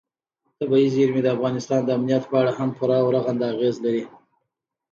طبیعي 0.59 0.87
زیرمې 0.95 1.21
د 1.23 1.27
افغانستان 1.35 1.79
د 1.83 1.89
امنیت 1.97 2.23
په 2.27 2.35
اړه 2.41 2.51
هم 2.59 2.69
پوره 2.77 2.97
او 3.03 3.07
رغنده 3.15 3.45
اغېز 3.53 3.75
لري. 3.85 4.03